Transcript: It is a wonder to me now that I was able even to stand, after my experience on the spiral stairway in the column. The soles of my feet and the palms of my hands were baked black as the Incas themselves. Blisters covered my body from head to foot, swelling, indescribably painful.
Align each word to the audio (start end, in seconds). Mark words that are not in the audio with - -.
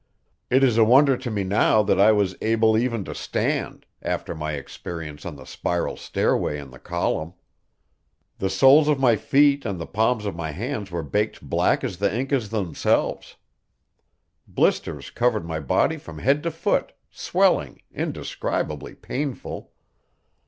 It 0.49 0.63
is 0.63 0.79
a 0.79 0.83
wonder 0.83 1.15
to 1.15 1.29
me 1.29 1.43
now 1.43 1.83
that 1.83 1.99
I 1.99 2.11
was 2.11 2.35
able 2.41 2.75
even 2.75 3.03
to 3.05 3.13
stand, 3.13 3.85
after 4.01 4.33
my 4.33 4.53
experience 4.53 5.27
on 5.27 5.35
the 5.35 5.45
spiral 5.45 5.95
stairway 5.95 6.57
in 6.57 6.71
the 6.71 6.79
column. 6.79 7.35
The 8.39 8.49
soles 8.49 8.87
of 8.87 8.99
my 8.99 9.15
feet 9.15 9.63
and 9.63 9.79
the 9.79 9.85
palms 9.85 10.25
of 10.25 10.35
my 10.35 10.49
hands 10.53 10.89
were 10.89 11.03
baked 11.03 11.47
black 11.47 11.83
as 11.83 11.97
the 11.97 12.11
Incas 12.11 12.49
themselves. 12.49 13.35
Blisters 14.47 15.11
covered 15.11 15.45
my 15.45 15.59
body 15.59 15.97
from 15.97 16.17
head 16.17 16.41
to 16.41 16.49
foot, 16.49 16.93
swelling, 17.11 17.83
indescribably 17.91 18.95
painful. 18.95 19.71